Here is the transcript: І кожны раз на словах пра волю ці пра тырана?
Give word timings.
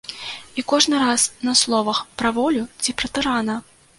І 0.59 0.63
кожны 0.71 1.01
раз 1.01 1.25
на 1.49 1.53
словах 1.61 2.01
пра 2.21 2.33
волю 2.39 2.65
ці 2.85 2.97
пра 3.03 3.13
тырана? 3.19 3.59